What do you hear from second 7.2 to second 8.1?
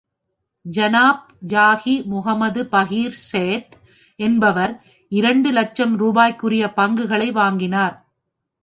வாங்கினார்.